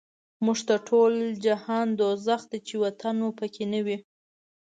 [0.45, 1.13] موږ ته ټول
[1.45, 3.97] جهان دوزخ دی، چی وطن مو په کی نه وی